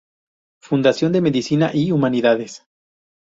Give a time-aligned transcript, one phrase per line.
[0.63, 2.65] Fundación Medicina y Humanidades.